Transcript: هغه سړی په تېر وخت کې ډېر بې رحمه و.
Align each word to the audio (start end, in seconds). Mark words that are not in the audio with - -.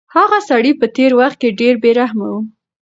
هغه 0.15 0.39
سړی 0.49 0.71
په 0.79 0.85
تېر 0.95 1.11
وخت 1.19 1.37
کې 1.41 1.57
ډېر 1.59 1.73
بې 1.83 1.91
رحمه 1.99 2.27
و. 2.33 2.35